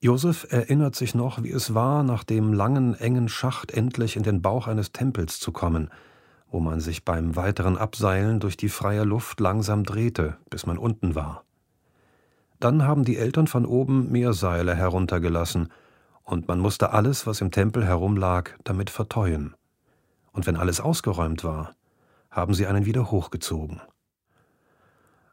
Josef 0.00 0.46
erinnert 0.50 0.94
sich 0.94 1.14
noch, 1.14 1.42
wie 1.42 1.50
es 1.50 1.72
war, 1.72 2.02
nach 2.02 2.22
dem 2.22 2.52
langen, 2.52 2.94
engen 2.94 3.30
Schacht 3.30 3.70
endlich 3.70 4.14
in 4.14 4.24
den 4.24 4.42
Bauch 4.42 4.66
eines 4.66 4.92
Tempels 4.92 5.40
zu 5.40 5.50
kommen, 5.50 5.88
wo 6.50 6.60
man 6.60 6.80
sich 6.80 7.06
beim 7.06 7.34
weiteren 7.34 7.78
Abseilen 7.78 8.40
durch 8.40 8.58
die 8.58 8.68
freie 8.68 9.04
Luft 9.04 9.40
langsam 9.40 9.84
drehte, 9.84 10.36
bis 10.50 10.66
man 10.66 10.76
unten 10.76 11.14
war. 11.14 11.44
Dann 12.60 12.82
haben 12.82 13.06
die 13.06 13.16
Eltern 13.16 13.46
von 13.46 13.64
oben 13.64 14.12
mehr 14.12 14.34
Seile 14.34 14.74
heruntergelassen, 14.74 15.70
und 16.28 16.46
man 16.46 16.60
musste 16.60 16.92
alles, 16.92 17.26
was 17.26 17.40
im 17.40 17.50
Tempel 17.50 17.86
herumlag, 17.86 18.50
damit 18.62 18.90
verteuen. 18.90 19.54
Und 20.30 20.46
wenn 20.46 20.56
alles 20.56 20.78
ausgeräumt 20.78 21.42
war, 21.42 21.74
haben 22.30 22.52
sie 22.52 22.66
einen 22.66 22.84
wieder 22.84 23.10
hochgezogen. 23.10 23.80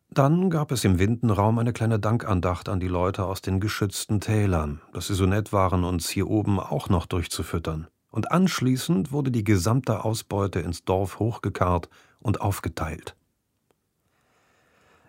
Dann 0.09 0.49
gab 0.49 0.71
es 0.71 0.85
im 0.85 0.97
Windenraum 0.97 1.59
eine 1.59 1.73
kleine 1.73 1.99
Dankandacht 1.99 2.69
an 2.69 2.79
die 2.79 2.87
Leute 2.87 3.25
aus 3.25 3.41
den 3.41 3.59
geschützten 3.59 4.21
Tälern, 4.21 4.79
dass 4.93 5.07
sie 5.07 5.15
so 5.15 5.25
nett 5.25 5.51
waren, 5.51 5.83
uns 5.83 6.07
hier 6.07 6.29
oben 6.29 6.61
auch 6.61 6.87
noch 6.87 7.07
durchzufüttern. 7.07 7.87
Und 8.09 8.31
anschließend 8.31 9.11
wurde 9.11 9.31
die 9.31 9.43
gesamte 9.43 10.05
Ausbeute 10.05 10.61
ins 10.61 10.85
Dorf 10.85 11.19
hochgekarrt 11.19 11.89
und 12.21 12.39
aufgeteilt. 12.39 13.17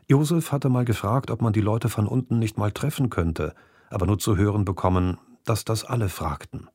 Josef 0.08 0.50
hatte 0.50 0.68
mal 0.68 0.84
gefragt, 0.84 1.30
ob 1.30 1.42
man 1.42 1.52
die 1.52 1.60
Leute 1.60 1.88
von 1.88 2.08
unten 2.08 2.40
nicht 2.40 2.58
mal 2.58 2.72
treffen 2.72 3.08
könnte, 3.08 3.54
aber 3.88 4.06
nur 4.06 4.18
zu 4.18 4.36
hören 4.36 4.64
bekommen, 4.64 5.18
dass 5.48 5.64
das 5.64 5.84
alle 5.84 6.08
fragten. 6.08 6.68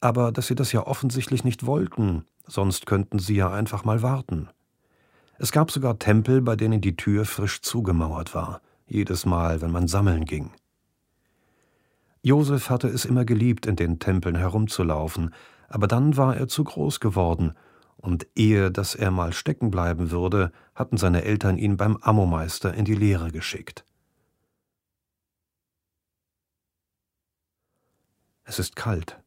Aber 0.00 0.32
dass 0.32 0.46
sie 0.46 0.54
das 0.54 0.72
ja 0.72 0.86
offensichtlich 0.86 1.44
nicht 1.44 1.66
wollten, 1.66 2.24
sonst 2.46 2.86
könnten 2.86 3.18
sie 3.18 3.36
ja 3.36 3.50
einfach 3.50 3.84
mal 3.84 4.02
warten. 4.02 4.48
Es 5.38 5.52
gab 5.52 5.70
sogar 5.70 5.98
Tempel, 5.98 6.40
bei 6.40 6.56
denen 6.56 6.80
die 6.80 6.96
Tür 6.96 7.24
frisch 7.24 7.60
zugemauert 7.60 8.34
war, 8.34 8.60
jedes 8.86 9.26
Mal, 9.26 9.60
wenn 9.60 9.70
man 9.70 9.88
sammeln 9.88 10.24
ging. 10.24 10.52
Josef 12.22 12.70
hatte 12.70 12.88
es 12.88 13.04
immer 13.04 13.24
geliebt, 13.24 13.66
in 13.66 13.76
den 13.76 13.98
Tempeln 13.98 14.34
herumzulaufen, 14.34 15.34
aber 15.68 15.86
dann 15.86 16.16
war 16.16 16.36
er 16.36 16.48
zu 16.48 16.64
groß 16.64 17.00
geworden, 17.00 17.54
und 17.96 18.26
ehe 18.34 18.70
dass 18.70 18.94
er 18.94 19.10
mal 19.10 19.32
stecken 19.32 19.70
bleiben 19.70 20.10
würde, 20.10 20.52
hatten 20.74 20.96
seine 20.96 21.24
Eltern 21.24 21.58
ihn 21.58 21.76
beim 21.76 21.96
Ammomeister 21.96 22.74
in 22.74 22.84
die 22.84 22.94
Lehre 22.94 23.30
geschickt. 23.30 23.84
Es 28.48 28.60
ist 28.60 28.76
kalt. 28.76 29.18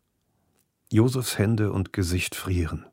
Josefs 0.90 1.38
Hände 1.38 1.74
und 1.74 1.92
Gesicht 1.92 2.36
frieren. 2.36 2.86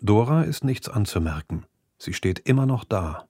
Dora 0.00 0.42
ist 0.42 0.64
nichts 0.64 0.88
anzumerken. 0.88 1.66
Sie 1.98 2.12
steht 2.12 2.40
immer 2.40 2.66
noch 2.66 2.82
da. 2.82 3.28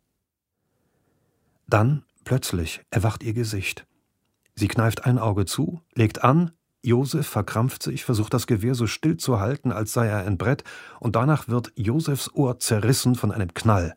Dann, 1.67 2.05
plötzlich, 2.25 2.81
erwacht 2.91 3.23
ihr 3.23 3.35
Gesicht. 3.35 3.87
Sie 4.55 4.67
kneift 4.67 5.05
ein 5.05 5.19
Auge 5.19 5.45
zu, 5.45 5.83
legt 5.95 6.25
an, 6.25 6.53
Josef 6.83 7.27
verkrampft 7.27 7.83
sich, 7.83 8.03
versucht 8.03 8.33
das 8.33 8.47
Gewehr 8.47 8.75
so 8.75 8.87
still 8.87 9.19
zu 9.19 9.39
halten, 9.39 9.71
als 9.71 9.93
sei 9.93 10.07
er 10.07 10.27
ein 10.27 10.39
Brett, 10.39 10.65
und 11.01 11.17
danach 11.17 11.49
wird 11.49 11.73
Josefs 11.77 12.33
Ohr 12.33 12.59
zerrissen 12.61 13.15
von 13.15 13.31
einem 13.31 13.53
Knall. 13.53 13.95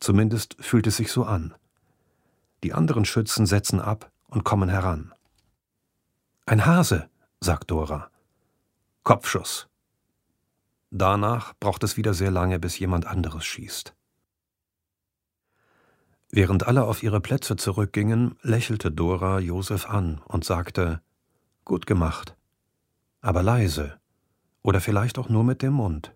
Zumindest 0.00 0.56
fühlt 0.58 0.88
es 0.88 0.96
sich 0.96 1.12
so 1.12 1.22
an. 1.22 1.54
Die 2.64 2.72
anderen 2.72 3.04
Schützen 3.04 3.46
setzen 3.46 3.80
ab 3.80 4.10
und 4.26 4.42
kommen 4.42 4.68
heran. 4.68 5.14
Ein 6.48 6.64
Hase, 6.64 7.10
sagt 7.42 7.70
Dora. 7.70 8.10
Kopfschuss. 9.02 9.68
Danach 10.90 11.52
braucht 11.60 11.84
es 11.84 11.98
wieder 11.98 12.14
sehr 12.14 12.30
lange, 12.30 12.58
bis 12.58 12.78
jemand 12.78 13.04
anderes 13.06 13.44
schießt. 13.44 13.94
Während 16.30 16.66
alle 16.66 16.84
auf 16.84 17.02
ihre 17.02 17.20
Plätze 17.20 17.56
zurückgingen, 17.56 18.38
lächelte 18.40 18.90
Dora 18.90 19.40
Josef 19.40 19.90
an 19.90 20.22
und 20.24 20.42
sagte 20.46 21.02
Gut 21.66 21.84
gemacht. 21.84 22.34
Aber 23.20 23.42
leise. 23.42 24.00
Oder 24.62 24.80
vielleicht 24.80 25.18
auch 25.18 25.28
nur 25.28 25.44
mit 25.44 25.60
dem 25.60 25.74
Mund. 25.74 26.14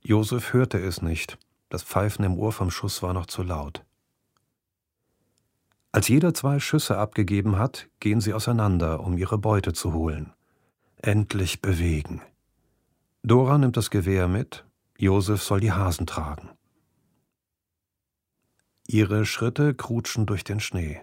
Josef 0.00 0.54
hörte 0.54 0.78
es 0.78 1.02
nicht. 1.02 1.36
Das 1.68 1.82
Pfeifen 1.82 2.24
im 2.24 2.38
Ohr 2.38 2.52
vom 2.52 2.70
Schuss 2.70 3.02
war 3.02 3.12
noch 3.12 3.26
zu 3.26 3.42
laut. 3.42 3.84
Als 5.98 6.06
jeder 6.06 6.32
zwei 6.32 6.60
Schüsse 6.60 6.96
abgegeben 6.96 7.58
hat, 7.58 7.88
gehen 7.98 8.20
sie 8.20 8.32
auseinander, 8.32 9.00
um 9.00 9.18
ihre 9.18 9.36
Beute 9.36 9.72
zu 9.72 9.94
holen. 9.94 10.32
Endlich 10.98 11.60
bewegen. 11.60 12.22
Dora 13.24 13.58
nimmt 13.58 13.76
das 13.76 13.90
Gewehr 13.90 14.28
mit, 14.28 14.64
Josef 14.96 15.42
soll 15.42 15.58
die 15.58 15.72
Hasen 15.72 16.06
tragen. 16.06 16.50
Ihre 18.86 19.26
Schritte 19.26 19.74
krutschen 19.74 20.24
durch 20.24 20.44
den 20.44 20.60
Schnee. 20.60 21.00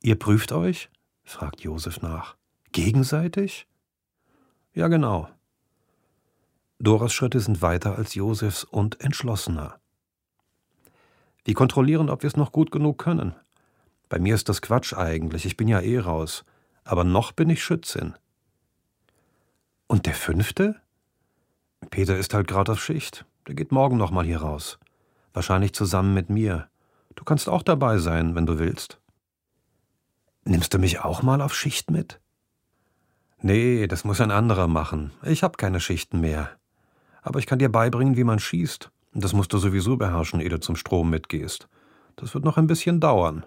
Ihr 0.00 0.18
prüft 0.18 0.52
euch? 0.52 0.88
fragt 1.24 1.60
Josef 1.60 2.00
nach. 2.00 2.38
Gegenseitig? 2.72 3.68
Ja, 4.72 4.88
genau. 4.88 5.28
Doras 6.78 7.12
Schritte 7.12 7.40
sind 7.40 7.60
weiter 7.60 7.98
als 7.98 8.14
Josefs 8.14 8.64
und 8.64 9.02
entschlossener. 9.02 9.78
Wir 11.44 11.52
kontrollieren, 11.52 12.08
ob 12.08 12.22
wir 12.22 12.28
es 12.28 12.38
noch 12.38 12.52
gut 12.52 12.70
genug 12.70 12.96
können, 12.96 13.34
bei 14.08 14.18
mir 14.18 14.34
ist 14.34 14.48
das 14.48 14.62
Quatsch 14.62 14.94
eigentlich, 14.94 15.44
ich 15.44 15.56
bin 15.56 15.68
ja 15.68 15.80
eh 15.80 15.98
raus. 15.98 16.44
Aber 16.84 17.04
noch 17.04 17.32
bin 17.32 17.50
ich 17.50 17.62
Schützin. 17.62 18.14
Und 19.86 20.06
der 20.06 20.14
fünfte? 20.14 20.76
Peter 21.90 22.16
ist 22.16 22.34
halt 22.34 22.48
gerade 22.48 22.72
auf 22.72 22.82
Schicht. 22.82 23.26
Der 23.46 23.54
geht 23.54 23.72
morgen 23.72 23.96
noch 23.96 24.10
mal 24.10 24.24
hier 24.24 24.40
raus. 24.40 24.78
Wahrscheinlich 25.32 25.74
zusammen 25.74 26.14
mit 26.14 26.30
mir. 26.30 26.68
Du 27.14 27.24
kannst 27.24 27.48
auch 27.48 27.62
dabei 27.62 27.98
sein, 27.98 28.34
wenn 28.34 28.46
du 28.46 28.58
willst. 28.58 29.00
Nimmst 30.44 30.72
du 30.72 30.78
mich 30.78 31.00
auch 31.00 31.22
mal 31.22 31.40
auf 31.42 31.54
Schicht 31.54 31.90
mit? 31.90 32.20
Nee, 33.40 33.86
das 33.86 34.04
muss 34.04 34.20
ein 34.20 34.30
anderer 34.30 34.66
machen. 34.66 35.12
Ich 35.22 35.42
hab 35.42 35.58
keine 35.58 35.80
Schichten 35.80 36.20
mehr. 36.20 36.50
Aber 37.22 37.38
ich 37.38 37.46
kann 37.46 37.58
dir 37.58 37.70
beibringen, 37.70 38.16
wie 38.16 38.24
man 38.24 38.38
schießt. 38.38 38.90
Das 39.12 39.32
musst 39.32 39.52
du 39.52 39.58
sowieso 39.58 39.96
beherrschen, 39.96 40.40
ehe 40.40 40.48
du 40.48 40.60
zum 40.60 40.76
Strom 40.76 41.10
mitgehst. 41.10 41.68
Das 42.16 42.34
wird 42.34 42.44
noch 42.44 42.56
ein 42.56 42.66
bisschen 42.66 43.00
dauern. 43.00 43.44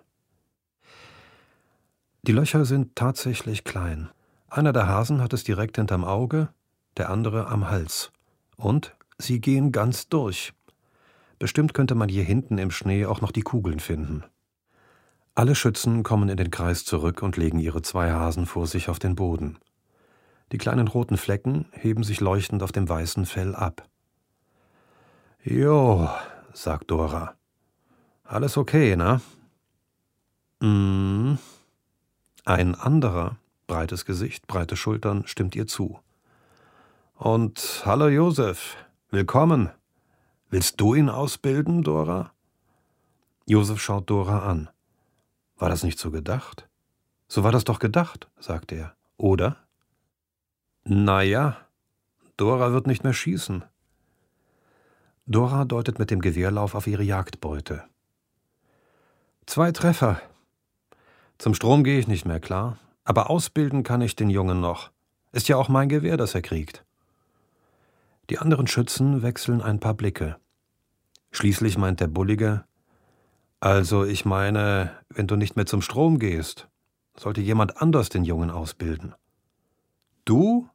Die 2.23 2.33
Löcher 2.33 2.65
sind 2.65 2.95
tatsächlich 2.95 3.63
klein. 3.63 4.09
Einer 4.47 4.73
der 4.73 4.87
Hasen 4.87 5.21
hat 5.21 5.33
es 5.33 5.43
direkt 5.43 5.77
hinterm 5.77 6.03
Auge, 6.03 6.49
der 6.97 7.09
andere 7.09 7.47
am 7.47 7.69
Hals. 7.69 8.11
Und 8.57 8.95
sie 9.17 9.41
gehen 9.41 9.71
ganz 9.71 10.07
durch. 10.07 10.53
Bestimmt 11.39 11.73
könnte 11.73 11.95
man 11.95 12.09
hier 12.09 12.23
hinten 12.23 12.59
im 12.59 12.69
Schnee 12.69 13.07
auch 13.07 13.21
noch 13.21 13.31
die 13.31 13.41
Kugeln 13.41 13.79
finden. 13.79 14.23
Alle 15.33 15.55
Schützen 15.55 16.03
kommen 16.03 16.29
in 16.29 16.37
den 16.37 16.51
Kreis 16.51 16.85
zurück 16.85 17.23
und 17.23 17.37
legen 17.37 17.57
ihre 17.57 17.81
zwei 17.81 18.11
Hasen 18.11 18.45
vor 18.45 18.67
sich 18.67 18.89
auf 18.89 18.99
den 18.99 19.15
Boden. 19.15 19.57
Die 20.51 20.59
kleinen 20.59 20.87
roten 20.87 21.17
Flecken 21.17 21.65
heben 21.71 22.03
sich 22.03 22.19
leuchtend 22.19 22.61
auf 22.61 22.71
dem 22.71 22.87
weißen 22.87 23.25
Fell 23.25 23.55
ab. 23.55 23.87
Jo, 25.43 26.07
sagt 26.53 26.91
Dora. 26.91 27.33
Alles 28.23 28.57
okay, 28.57 28.95
na? 28.95 29.21
Mm. 30.59 31.37
Ein 32.51 32.75
anderer, 32.75 33.37
breites 33.65 34.03
Gesicht, 34.03 34.45
breite 34.45 34.75
Schultern, 34.75 35.23
stimmt 35.25 35.55
ihr 35.55 35.67
zu. 35.67 36.01
Und 37.15 37.83
hallo 37.85 38.09
Josef, 38.09 38.75
willkommen. 39.09 39.69
Willst 40.49 40.81
du 40.81 40.93
ihn 40.93 41.07
ausbilden, 41.07 41.81
Dora? 41.81 42.33
Josef 43.45 43.79
schaut 43.79 44.09
Dora 44.09 44.39
an. 44.49 44.69
War 45.59 45.69
das 45.69 45.83
nicht 45.85 45.97
so 45.97 46.11
gedacht? 46.11 46.67
So 47.29 47.45
war 47.45 47.53
das 47.53 47.63
doch 47.63 47.79
gedacht, 47.79 48.27
sagt 48.37 48.73
er. 48.73 48.97
Oder? 49.15 49.55
Na 50.83 51.21
ja, 51.21 51.55
Dora 52.35 52.73
wird 52.73 52.85
nicht 52.85 53.05
mehr 53.05 53.13
schießen. 53.13 53.63
Dora 55.25 55.63
deutet 55.63 55.99
mit 55.99 56.11
dem 56.11 56.19
Gewehrlauf 56.19 56.75
auf 56.75 56.85
ihre 56.85 57.03
Jagdbeute. 57.03 57.85
Zwei 59.45 59.71
Treffer. 59.71 60.21
Zum 61.41 61.55
Strom 61.55 61.83
gehe 61.83 61.97
ich 61.97 62.07
nicht 62.07 62.23
mehr, 62.23 62.39
klar. 62.39 62.77
Aber 63.03 63.31
ausbilden 63.31 63.81
kann 63.81 64.01
ich 64.01 64.15
den 64.15 64.29
Jungen 64.29 64.61
noch. 64.61 64.91
Ist 65.31 65.47
ja 65.47 65.57
auch 65.57 65.69
mein 65.69 65.89
Gewehr, 65.89 66.15
das 66.15 66.35
er 66.35 66.43
kriegt. 66.43 66.85
Die 68.29 68.37
anderen 68.37 68.67
Schützen 68.67 69.23
wechseln 69.23 69.59
ein 69.59 69.79
paar 69.79 69.95
Blicke. 69.95 70.35
Schließlich 71.31 71.79
meint 71.79 71.99
der 71.99 72.09
Bullige, 72.09 72.63
also 73.59 74.03
ich 74.03 74.23
meine, 74.23 74.91
wenn 75.09 75.25
du 75.25 75.35
nicht 75.35 75.55
mehr 75.55 75.65
zum 75.65 75.81
Strom 75.81 76.19
gehst, 76.19 76.67
sollte 77.17 77.41
jemand 77.41 77.81
anders 77.81 78.09
den 78.09 78.23
Jungen 78.23 78.51
ausbilden. 78.51 79.15
Du? 80.25 80.69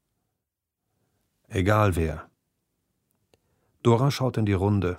Egal 1.47 1.95
wer. 1.95 2.29
Dora 3.85 4.11
schaut 4.11 4.37
in 4.37 4.47
die 4.47 4.53
Runde. 4.53 4.99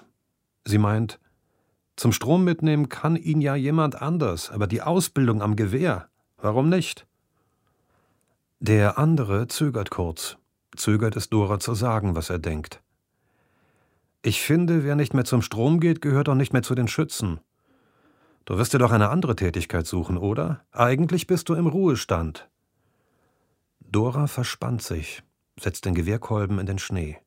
Sie 0.63 0.77
meint, 0.77 1.19
zum 1.97 2.13
Strom 2.13 2.45
mitnehmen 2.45 2.87
kann 2.87 3.17
ihn 3.17 3.41
ja 3.41 3.55
jemand 3.55 4.01
anders, 4.01 4.49
aber 4.49 4.67
die 4.67 4.81
Ausbildung 4.81 5.41
am 5.41 5.57
Gewehr, 5.57 6.07
warum 6.37 6.69
nicht? 6.69 7.05
Der 8.59 8.97
andere 8.97 9.47
zögert 9.47 9.89
kurz 9.89 10.37
zögert 10.77 11.15
es 11.15 11.29
Dora 11.29 11.59
zu 11.59 11.73
sagen, 11.73 12.15
was 12.15 12.29
er 12.29 12.39
denkt. 12.39 12.81
Ich 14.21 14.41
finde, 14.41 14.83
wer 14.83 14.95
nicht 14.95 15.13
mehr 15.13 15.25
zum 15.25 15.41
Strom 15.41 15.79
geht, 15.79 16.01
gehört 16.01 16.29
auch 16.29 16.35
nicht 16.35 16.53
mehr 16.53 16.63
zu 16.63 16.75
den 16.75 16.87
Schützen. 16.87 17.39
Du 18.45 18.57
wirst 18.57 18.73
dir 18.73 18.79
doch 18.79 18.91
eine 18.91 19.09
andere 19.09 19.35
Tätigkeit 19.35 19.85
suchen, 19.85 20.17
oder? 20.17 20.65
Eigentlich 20.71 21.27
bist 21.27 21.49
du 21.49 21.53
im 21.53 21.67
Ruhestand. 21.67 22.49
Dora 23.79 24.27
verspannt 24.27 24.81
sich, 24.81 25.23
setzt 25.59 25.85
den 25.85 25.95
Gewehrkolben 25.95 26.59
in 26.59 26.65
den 26.65 26.79
Schnee. 26.79 27.17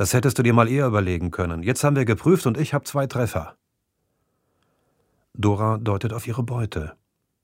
Das 0.00 0.14
hättest 0.14 0.38
du 0.38 0.42
dir 0.42 0.54
mal 0.54 0.66
eher 0.66 0.86
überlegen 0.86 1.30
können. 1.30 1.62
Jetzt 1.62 1.84
haben 1.84 1.94
wir 1.94 2.06
geprüft 2.06 2.46
und 2.46 2.56
ich 2.56 2.72
habe 2.72 2.84
zwei 2.86 3.06
Treffer. 3.06 3.58
Dora 5.34 5.76
deutet 5.76 6.14
auf 6.14 6.26
ihre 6.26 6.42
Beute. 6.42 6.96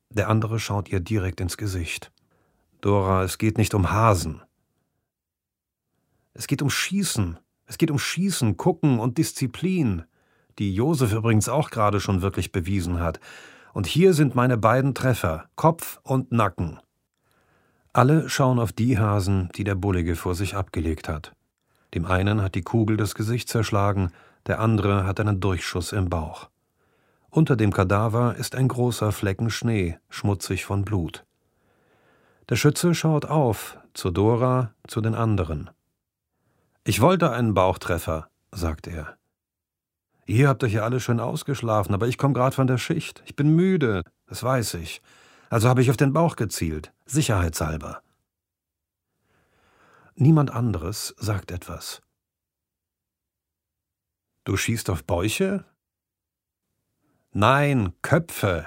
Der 0.08 0.30
andere 0.30 0.58
schaut 0.58 0.88
ihr 0.88 1.00
direkt 1.00 1.42
ins 1.42 1.58
Gesicht. 1.58 2.10
Dora, 2.80 3.24
es 3.24 3.36
geht 3.36 3.58
nicht 3.58 3.74
um 3.74 3.90
Hasen. 3.90 4.40
Es 6.32 6.46
geht 6.46 6.62
um 6.62 6.70
Schießen. 6.70 7.38
Es 7.66 7.76
geht 7.76 7.90
um 7.90 7.98
Schießen, 7.98 8.56
Gucken 8.56 9.00
und 9.00 9.18
Disziplin, 9.18 10.04
die 10.58 10.74
Josef 10.74 11.12
übrigens 11.12 11.50
auch 11.50 11.68
gerade 11.68 12.00
schon 12.00 12.22
wirklich 12.22 12.52
bewiesen 12.52 13.00
hat. 13.00 13.20
Und 13.74 13.86
hier 13.86 14.14
sind 14.14 14.34
meine 14.34 14.56
beiden 14.56 14.94
Treffer, 14.94 15.50
Kopf 15.56 16.00
und 16.04 16.32
Nacken. 16.32 16.80
Alle 17.92 18.30
schauen 18.30 18.58
auf 18.58 18.72
die 18.72 18.98
Hasen, 18.98 19.50
die 19.56 19.64
der 19.64 19.74
Bullige 19.74 20.16
vor 20.16 20.34
sich 20.34 20.56
abgelegt 20.56 21.06
hat. 21.06 21.35
Dem 21.96 22.04
einen 22.04 22.42
hat 22.42 22.54
die 22.54 22.62
Kugel 22.62 22.98
das 22.98 23.14
Gesicht 23.14 23.48
zerschlagen, 23.48 24.12
der 24.46 24.60
andere 24.60 25.06
hat 25.06 25.18
einen 25.18 25.40
Durchschuss 25.40 25.92
im 25.92 26.10
Bauch. 26.10 26.50
Unter 27.30 27.56
dem 27.56 27.72
Kadaver 27.72 28.36
ist 28.36 28.54
ein 28.54 28.68
großer 28.68 29.12
Flecken 29.12 29.48
Schnee, 29.48 29.98
schmutzig 30.10 30.66
von 30.66 30.84
Blut. 30.84 31.24
Der 32.50 32.56
Schütze 32.56 32.94
schaut 32.94 33.24
auf, 33.24 33.78
zu 33.94 34.10
Dora, 34.10 34.74
zu 34.86 35.00
den 35.00 35.14
anderen. 35.14 35.70
Ich 36.84 37.00
wollte 37.00 37.30
einen 37.30 37.54
Bauchtreffer, 37.54 38.28
sagt 38.52 38.88
er. 38.88 39.16
Ihr 40.26 40.48
habt 40.48 40.64
euch 40.64 40.74
ja 40.74 40.82
alle 40.82 41.00
schön 41.00 41.18
ausgeschlafen, 41.18 41.94
aber 41.94 42.08
ich 42.08 42.18
komme 42.18 42.34
gerade 42.34 42.54
von 42.54 42.66
der 42.66 42.76
Schicht. 42.76 43.22
Ich 43.24 43.36
bin 43.36 43.56
müde, 43.56 44.02
das 44.26 44.42
weiß 44.42 44.74
ich. 44.74 45.00
Also 45.48 45.66
habe 45.66 45.80
ich 45.80 45.88
auf 45.88 45.96
den 45.96 46.12
Bauch 46.12 46.36
gezielt, 46.36 46.92
sicherheitshalber. 47.06 48.02
Niemand 50.18 50.50
anderes 50.50 51.14
sagt 51.18 51.50
etwas. 51.50 52.00
Du 54.44 54.56
schießt 54.56 54.88
auf 54.88 55.04
Bäuche? 55.04 55.66
Nein, 57.32 57.92
Köpfe. 58.00 58.66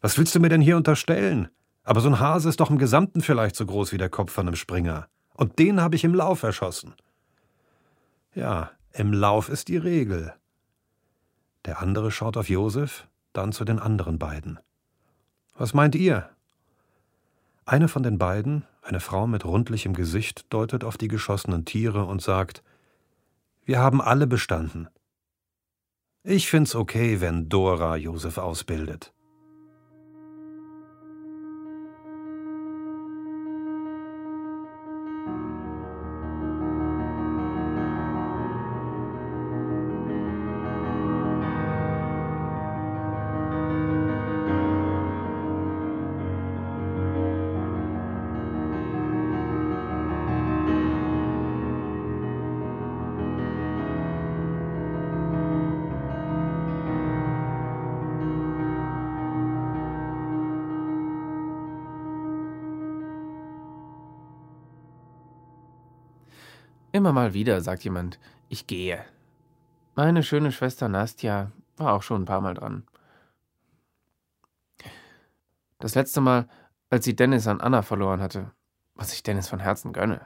Was 0.00 0.16
willst 0.16 0.34
du 0.34 0.40
mir 0.40 0.48
denn 0.48 0.62
hier 0.62 0.78
unterstellen? 0.78 1.50
Aber 1.82 2.00
so 2.00 2.08
ein 2.08 2.18
Hase 2.18 2.48
ist 2.48 2.60
doch 2.60 2.70
im 2.70 2.78
Gesamten 2.78 3.20
vielleicht 3.20 3.56
so 3.56 3.66
groß 3.66 3.92
wie 3.92 3.98
der 3.98 4.08
Kopf 4.08 4.32
von 4.32 4.46
einem 4.46 4.56
Springer. 4.56 5.06
Und 5.34 5.58
den 5.58 5.82
habe 5.82 5.96
ich 5.96 6.04
im 6.04 6.14
Lauf 6.14 6.42
erschossen. 6.42 6.94
Ja, 8.34 8.70
im 8.92 9.12
Lauf 9.12 9.50
ist 9.50 9.68
die 9.68 9.76
Regel. 9.76 10.32
Der 11.66 11.82
andere 11.82 12.10
schaut 12.10 12.38
auf 12.38 12.48
Josef, 12.48 13.06
dann 13.34 13.52
zu 13.52 13.66
den 13.66 13.78
anderen 13.78 14.18
beiden. 14.18 14.60
Was 15.58 15.74
meint 15.74 15.94
ihr? 15.94 16.30
Eine 17.66 17.88
von 17.88 18.02
den 18.02 18.16
beiden, 18.16 18.64
eine 18.86 19.00
Frau 19.00 19.26
mit 19.26 19.44
rundlichem 19.44 19.94
Gesicht, 19.94 20.46
deutet 20.52 20.84
auf 20.84 20.96
die 20.96 21.08
geschossenen 21.08 21.64
Tiere 21.64 22.04
und 22.04 22.22
sagt: 22.22 22.62
Wir 23.64 23.78
haben 23.78 24.00
alle 24.00 24.26
bestanden. 24.26 24.88
Ich 26.22 26.48
find's 26.48 26.74
okay, 26.74 27.20
wenn 27.20 27.48
Dora 27.48 27.96
Josef 27.96 28.38
ausbildet. 28.38 29.12
Immer 66.96 67.12
mal 67.12 67.34
wieder 67.34 67.60
sagt 67.60 67.84
jemand, 67.84 68.18
ich 68.48 68.66
gehe. 68.66 69.04
Meine 69.96 70.22
schöne 70.22 70.50
Schwester 70.50 70.88
Nastja 70.88 71.52
war 71.76 71.92
auch 71.92 72.02
schon 72.02 72.22
ein 72.22 72.24
paar 72.24 72.40
Mal 72.40 72.54
dran. 72.54 72.84
Das 75.78 75.94
letzte 75.94 76.22
Mal, 76.22 76.48
als 76.88 77.04
sie 77.04 77.14
Dennis 77.14 77.48
an 77.48 77.60
Anna 77.60 77.82
verloren 77.82 78.22
hatte, 78.22 78.50
was 78.94 79.12
ich 79.12 79.22
Dennis 79.22 79.46
von 79.46 79.58
Herzen 79.60 79.92
gönne. 79.92 80.24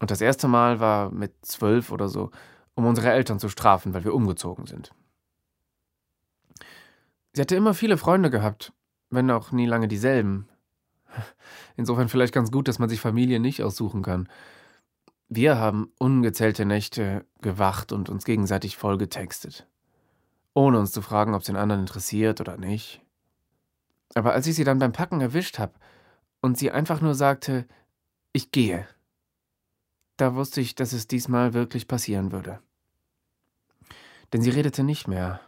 Und 0.00 0.10
das 0.10 0.20
erste 0.20 0.48
Mal 0.48 0.80
war 0.80 1.10
mit 1.10 1.32
zwölf 1.46 1.92
oder 1.92 2.08
so, 2.08 2.30
um 2.74 2.84
unsere 2.84 3.10
Eltern 3.10 3.38
zu 3.38 3.48
strafen, 3.48 3.94
weil 3.94 4.04
wir 4.04 4.12
umgezogen 4.12 4.66
sind. 4.66 4.92
Sie 7.32 7.40
hatte 7.40 7.56
immer 7.56 7.72
viele 7.72 7.96
Freunde 7.96 8.28
gehabt, 8.28 8.74
wenn 9.08 9.30
auch 9.30 9.50
nie 9.50 9.64
lange 9.64 9.88
dieselben. 9.88 10.46
Insofern 11.76 12.10
vielleicht 12.10 12.34
ganz 12.34 12.50
gut, 12.50 12.68
dass 12.68 12.78
man 12.78 12.90
sich 12.90 13.00
Familie 13.00 13.40
nicht 13.40 13.62
aussuchen 13.62 14.02
kann. 14.02 14.28
Wir 15.32 15.58
haben 15.58 15.92
ungezählte 15.96 16.64
Nächte 16.64 17.24
gewacht 17.40 17.92
und 17.92 18.08
uns 18.08 18.24
gegenseitig 18.24 18.76
vollgetextet. 18.76 19.68
Ohne 20.54 20.80
uns 20.80 20.90
zu 20.90 21.02
fragen, 21.02 21.34
ob 21.34 21.42
es 21.42 21.46
den 21.46 21.54
anderen 21.54 21.82
interessiert 21.82 22.40
oder 22.40 22.56
nicht. 22.56 23.00
Aber 24.14 24.32
als 24.32 24.48
ich 24.48 24.56
sie 24.56 24.64
dann 24.64 24.80
beim 24.80 24.90
Packen 24.90 25.20
erwischt 25.20 25.60
habe 25.60 25.74
und 26.40 26.58
sie 26.58 26.72
einfach 26.72 27.00
nur 27.00 27.14
sagte, 27.14 27.68
ich 28.32 28.50
gehe, 28.50 28.88
da 30.16 30.34
wusste 30.34 30.60
ich, 30.60 30.74
dass 30.74 30.92
es 30.92 31.06
diesmal 31.06 31.54
wirklich 31.54 31.86
passieren 31.86 32.32
würde. 32.32 32.58
Denn 34.32 34.42
sie 34.42 34.50
redete 34.50 34.82
nicht 34.82 35.06
mehr. 35.06 35.40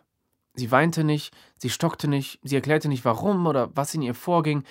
Sie 0.54 0.70
weinte 0.70 1.02
nicht, 1.02 1.34
sie 1.56 1.70
stockte 1.70 2.06
nicht, 2.06 2.38
sie 2.44 2.54
erklärte 2.54 2.88
nicht 2.88 3.04
warum 3.04 3.48
oder 3.48 3.74
was 3.74 3.94
in 3.94 4.02
ihr 4.02 4.14
vorging. 4.14 4.62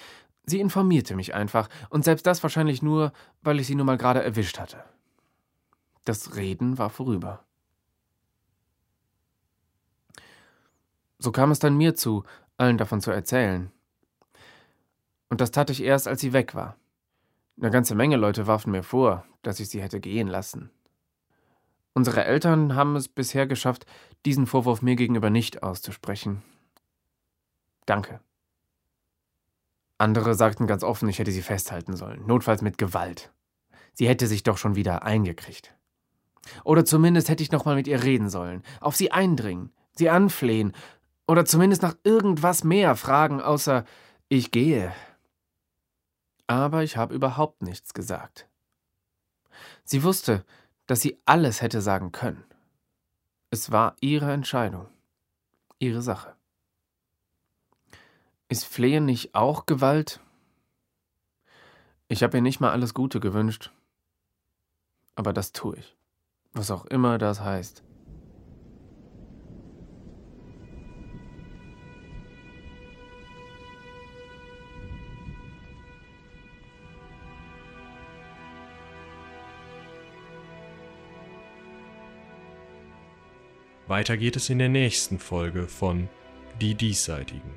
Sie 0.45 0.61
informierte 0.61 1.17
mich 1.17 1.33
einfach, 1.33 1.67
und 1.89 2.05
selbst 2.05 2.25
das 2.25 2.43
wahrscheinlich 2.43 2.81
nur, 2.81 3.11
weil 3.41 3.59
ich 3.59 3.67
sie 3.67 3.75
nun 3.75 3.87
mal 3.87 3.97
gerade 3.97 4.23
erwischt 4.23 4.57
hatte. 4.57 4.81
Das 6.05 6.35
Reden 6.35 6.77
war 6.77 6.89
vorüber. 6.89 7.45
So 11.19 11.31
kam 11.31 11.51
es 11.51 11.59
dann 11.59 11.77
mir 11.77 11.95
zu, 11.95 12.23
allen 12.57 12.77
davon 12.77 13.01
zu 13.01 13.11
erzählen. 13.11 13.71
Und 15.29 15.39
das 15.39 15.51
tat 15.51 15.69
ich 15.69 15.83
erst, 15.83 16.07
als 16.07 16.21
sie 16.21 16.33
weg 16.33 16.55
war. 16.55 16.75
Eine 17.59 17.69
ganze 17.69 17.93
Menge 17.93 18.17
Leute 18.17 18.47
warfen 18.47 18.71
mir 18.71 18.83
vor, 18.83 19.23
dass 19.43 19.59
ich 19.59 19.69
sie 19.69 19.81
hätte 19.81 19.99
gehen 19.99 20.27
lassen. 20.27 20.71
Unsere 21.93 22.23
Eltern 22.23 22.75
haben 22.75 22.95
es 22.95 23.07
bisher 23.07 23.45
geschafft, 23.45 23.85
diesen 24.25 24.47
Vorwurf 24.47 24.81
mir 24.81 24.95
gegenüber 24.95 25.29
nicht 25.29 25.61
auszusprechen. 25.61 26.41
Danke. 27.85 28.21
Andere 29.97 30.33
sagten 30.33 30.65
ganz 30.65 30.83
offen, 30.83 31.09
ich 31.09 31.19
hätte 31.19 31.31
sie 31.31 31.43
festhalten 31.43 31.95
sollen, 31.95 32.25
notfalls 32.25 32.63
mit 32.63 32.79
Gewalt. 32.79 33.31
Sie 33.93 34.07
hätte 34.07 34.25
sich 34.25 34.41
doch 34.41 34.57
schon 34.57 34.75
wieder 34.75 35.03
eingekriegt. 35.03 35.75
Oder 36.63 36.85
zumindest 36.85 37.29
hätte 37.29 37.43
ich 37.43 37.51
noch 37.51 37.65
mal 37.65 37.75
mit 37.75 37.87
ihr 37.87 38.03
reden 38.03 38.29
sollen, 38.29 38.63
auf 38.79 38.95
sie 38.95 39.11
eindringen, 39.11 39.71
sie 39.93 40.09
anflehen 40.09 40.73
oder 41.27 41.45
zumindest 41.45 41.81
nach 41.81 41.95
irgendwas 42.03 42.63
mehr 42.63 42.95
fragen, 42.95 43.41
außer 43.41 43.85
ich 44.27 44.51
gehe. 44.51 44.93
Aber 46.47 46.83
ich 46.83 46.97
habe 46.97 47.13
überhaupt 47.13 47.61
nichts 47.61 47.93
gesagt. 47.93 48.47
Sie 49.83 50.03
wusste, 50.03 50.43
dass 50.87 51.01
sie 51.01 51.21
alles 51.25 51.61
hätte 51.61 51.81
sagen 51.81 52.11
können. 52.11 52.43
Es 53.49 53.71
war 53.71 53.95
ihre 54.01 54.31
Entscheidung, 54.31 54.87
ihre 55.79 56.01
Sache. 56.01 56.35
Ist 58.49 58.65
Flehen 58.65 59.05
nicht 59.05 59.35
auch 59.35 59.65
Gewalt? 59.65 60.19
Ich 62.09 62.23
habe 62.23 62.37
ihr 62.37 62.41
nicht 62.41 62.59
mal 62.59 62.71
alles 62.71 62.93
Gute 62.93 63.21
gewünscht, 63.21 63.71
aber 65.15 65.31
das 65.31 65.53
tue 65.53 65.77
ich, 65.77 65.95
was 66.53 66.71
auch 66.71 66.85
immer 66.85 67.17
das 67.17 67.41
heißt. 67.41 67.83
Weiter 83.87 84.15
geht 84.15 84.37
es 84.37 84.49
in 84.49 84.59
der 84.59 84.69
nächsten 84.69 85.19
Folge 85.19 85.67
von 85.67 86.07
Die 86.61 86.75
Diesseitigen. 86.75 87.51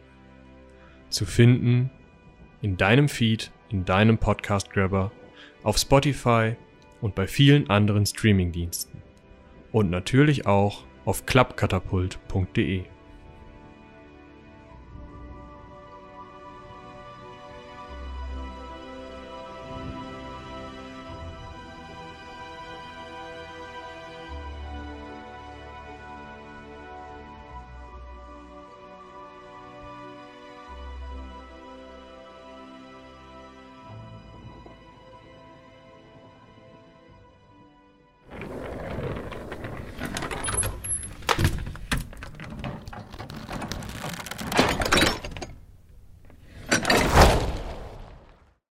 Zu 1.09 1.27
finden 1.27 1.91
in 2.61 2.77
deinem 2.77 3.09
Feed, 3.09 3.53
in 3.69 3.85
deinem 3.85 4.19
Podcast-Grabber, 4.19 5.13
auf 5.63 5.79
Spotify 5.79 6.57
und 7.05 7.15
bei 7.15 7.27
vielen 7.27 7.69
anderen 7.69 8.07
Streamingdiensten. 8.07 9.03
Und 9.73 9.91
natürlich 9.91 10.47
auch 10.47 10.85
auf 11.05 11.27
klappkatapult.de. 11.27 12.85